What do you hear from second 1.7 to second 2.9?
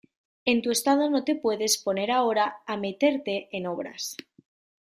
poner ahora a